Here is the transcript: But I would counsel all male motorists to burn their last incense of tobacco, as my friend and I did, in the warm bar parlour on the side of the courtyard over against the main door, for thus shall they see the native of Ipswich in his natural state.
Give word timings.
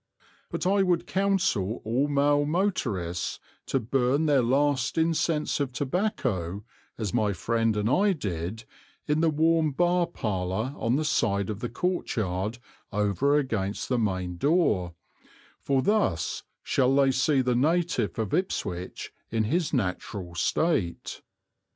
But 0.49 0.65
I 0.65 0.81
would 0.81 1.05
counsel 1.05 1.79
all 1.85 2.07
male 2.07 2.43
motorists 2.43 3.39
to 3.67 3.79
burn 3.79 4.25
their 4.25 4.41
last 4.41 4.97
incense 4.97 5.59
of 5.59 5.71
tobacco, 5.71 6.63
as 6.97 7.13
my 7.13 7.33
friend 7.33 7.77
and 7.77 7.87
I 7.87 8.13
did, 8.13 8.63
in 9.05 9.21
the 9.21 9.29
warm 9.29 9.71
bar 9.73 10.07
parlour 10.07 10.73
on 10.75 10.95
the 10.95 11.05
side 11.05 11.51
of 11.51 11.59
the 11.59 11.69
courtyard 11.69 12.57
over 12.91 13.37
against 13.37 13.89
the 13.89 13.99
main 13.99 14.37
door, 14.37 14.95
for 15.59 15.83
thus 15.83 16.41
shall 16.63 16.95
they 16.95 17.11
see 17.11 17.41
the 17.41 17.53
native 17.53 18.17
of 18.17 18.33
Ipswich 18.33 19.13
in 19.29 19.43
his 19.43 19.71
natural 19.71 20.33
state. 20.33 21.21